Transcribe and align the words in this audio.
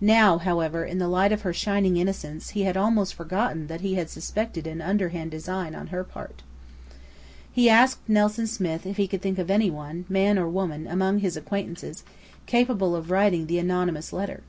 Now, 0.00 0.38
however, 0.38 0.86
in 0.86 0.96
the 0.96 1.06
light 1.06 1.32
of 1.32 1.42
her 1.42 1.52
shining 1.52 1.98
innocence, 1.98 2.48
he 2.56 2.62
had 2.62 2.78
almost 2.78 3.12
forgotten 3.12 3.66
that 3.66 3.82
he 3.82 3.92
had 3.96 4.08
suspected 4.08 4.66
an 4.66 4.80
underhand 4.80 5.30
design 5.30 5.74
on 5.74 5.88
her 5.88 6.02
part. 6.02 6.42
He 7.52 7.68
asked 7.68 8.08
Nelson 8.08 8.46
Smith 8.46 8.86
if 8.86 8.96
he 8.96 9.06
could 9.06 9.20
think 9.20 9.38
of 9.38 9.50
any 9.50 9.70
one, 9.70 10.06
man 10.08 10.38
or 10.38 10.48
woman, 10.48 10.86
among 10.86 11.18
his 11.18 11.36
acquaintances 11.36 12.04
capable 12.46 12.96
of 12.96 13.10
writing 13.10 13.48
the 13.48 13.58
anonymous 13.58 14.14
letter. 14.14 14.42